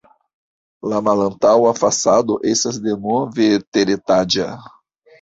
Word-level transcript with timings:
La 0.93 1.01
malantaŭa 1.07 1.75
fasado 1.81 2.39
estas 2.55 2.83
denove 2.89 3.55
teretaĝa. 3.75 4.53